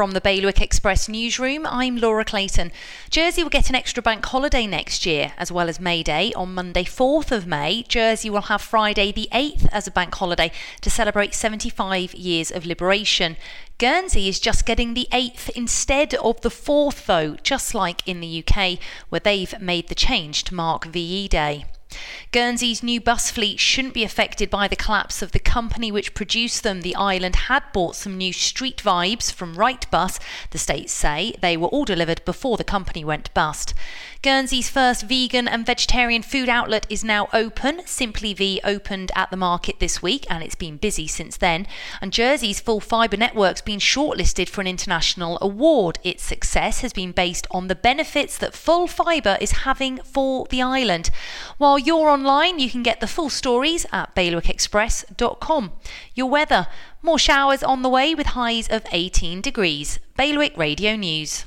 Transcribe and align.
From 0.00 0.12
the 0.12 0.20
Bailiwick 0.22 0.62
Express 0.62 1.10
newsroom, 1.10 1.66
I'm 1.66 1.98
Laura 1.98 2.24
Clayton. 2.24 2.72
Jersey 3.10 3.42
will 3.42 3.50
get 3.50 3.68
an 3.68 3.74
extra 3.74 4.02
bank 4.02 4.24
holiday 4.24 4.66
next 4.66 5.04
year, 5.04 5.34
as 5.36 5.52
well 5.52 5.68
as 5.68 5.78
May 5.78 6.02
Day 6.02 6.32
on 6.32 6.54
Monday, 6.54 6.84
4th 6.84 7.30
of 7.30 7.46
May. 7.46 7.84
Jersey 7.86 8.30
will 8.30 8.48
have 8.48 8.62
Friday, 8.62 9.12
the 9.12 9.28
8th, 9.30 9.68
as 9.70 9.86
a 9.86 9.90
bank 9.90 10.14
holiday 10.14 10.52
to 10.80 10.88
celebrate 10.88 11.34
75 11.34 12.14
years 12.14 12.50
of 12.50 12.64
liberation. 12.64 13.36
Guernsey 13.76 14.26
is 14.26 14.40
just 14.40 14.64
getting 14.64 14.94
the 14.94 15.06
8th 15.12 15.50
instead 15.50 16.14
of 16.14 16.40
the 16.40 16.48
4th, 16.48 17.04
though, 17.04 17.36
just 17.42 17.74
like 17.74 18.00
in 18.08 18.20
the 18.20 18.42
UK, 18.42 18.78
where 19.10 19.20
they've 19.20 19.60
made 19.60 19.88
the 19.88 19.94
change 19.94 20.44
to 20.44 20.54
mark 20.54 20.86
VE 20.86 21.28
Day. 21.28 21.66
Guernsey's 22.32 22.80
new 22.80 23.00
bus 23.00 23.28
fleet 23.28 23.58
shouldn't 23.58 23.92
be 23.92 24.04
affected 24.04 24.50
by 24.50 24.68
the 24.68 24.76
collapse 24.76 25.20
of 25.20 25.32
the 25.32 25.40
company 25.40 25.90
which 25.90 26.14
produced 26.14 26.62
them. 26.62 26.82
The 26.82 26.94
island 26.94 27.34
had 27.34 27.64
bought 27.72 27.96
some 27.96 28.16
new 28.16 28.32
street 28.32 28.76
vibes 28.76 29.32
from 29.32 29.56
Wrightbus. 29.56 30.20
The 30.50 30.58
states 30.58 30.92
say 30.92 31.34
they 31.40 31.56
were 31.56 31.66
all 31.66 31.84
delivered 31.84 32.24
before 32.24 32.56
the 32.56 32.62
company 32.62 33.04
went 33.04 33.34
bust. 33.34 33.74
Guernsey's 34.22 34.70
first 34.70 35.06
vegan 35.06 35.48
and 35.48 35.66
vegetarian 35.66 36.22
food 36.22 36.48
outlet 36.48 36.86
is 36.88 37.02
now 37.02 37.28
open. 37.32 37.80
Simply 37.86 38.32
V 38.32 38.60
opened 38.62 39.10
at 39.16 39.30
the 39.30 39.36
market 39.36 39.80
this 39.80 40.00
week 40.00 40.24
and 40.30 40.44
it's 40.44 40.54
been 40.54 40.76
busy 40.76 41.08
since 41.08 41.36
then. 41.36 41.66
And 42.00 42.12
Jersey's 42.12 42.60
full 42.60 42.80
fibre 42.80 43.16
network's 43.16 43.62
been 43.62 43.80
shortlisted 43.80 44.48
for 44.48 44.60
an 44.60 44.68
international 44.68 45.36
award. 45.40 45.98
Its 46.04 46.22
success 46.22 46.82
has 46.82 46.92
been 46.92 47.10
based 47.10 47.48
on 47.50 47.66
the 47.66 47.74
benefits 47.74 48.38
that 48.38 48.54
full 48.54 48.86
fibre 48.86 49.36
is 49.40 49.62
having 49.62 49.96
for 50.04 50.46
the 50.50 50.62
island. 50.62 51.10
While 51.58 51.78
you're 51.78 52.10
online, 52.20 52.58
you 52.58 52.68
can 52.68 52.82
get 52.82 53.00
the 53.00 53.06
full 53.06 53.30
stories 53.30 53.86
at 53.92 54.14
bailiwickexpress.com. 54.14 55.72
Your 56.14 56.28
weather 56.28 56.66
more 57.00 57.18
showers 57.18 57.62
on 57.62 57.80
the 57.80 57.88
way 57.88 58.14
with 58.14 58.26
highs 58.28 58.68
of 58.68 58.84
18 58.92 59.40
degrees. 59.40 59.98
Bailiwick 60.18 60.54
Radio 60.54 60.96
News. 60.96 61.46